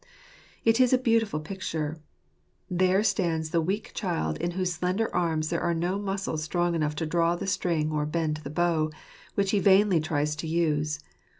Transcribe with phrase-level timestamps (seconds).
[0.65, 1.99] "It is a beautiful picture.
[2.71, 6.95] There stands the weak child in whose slender arms there are no muscles strong enough
[6.95, 8.89] to draw the string or bend the bow,
[9.35, 11.01] which he vainly tries to use.